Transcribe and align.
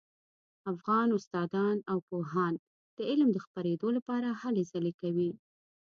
افغان 0.73 1.07
استادان 1.19 1.77
او 1.91 1.97
پوهان 2.07 2.53
د 2.97 2.97
علم 3.09 3.29
د 3.33 3.37
خپریدو 3.45 3.87
لپاره 3.97 4.27
هلې 4.41 4.63
ځلې 4.71 4.91
کوي 5.01 5.31